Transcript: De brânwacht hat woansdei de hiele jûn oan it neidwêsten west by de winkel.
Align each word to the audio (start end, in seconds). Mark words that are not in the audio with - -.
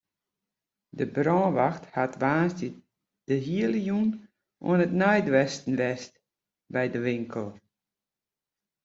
De 0.97 1.05
brânwacht 1.15 1.83
hat 1.95 2.13
woansdei 2.21 2.71
de 3.27 3.35
hiele 3.45 3.79
jûn 3.87 4.09
oan 4.67 4.83
it 4.85 4.97
neidwêsten 4.99 5.75
west 5.81 6.13
by 6.73 6.85
de 6.93 6.99
winkel. 7.07 7.47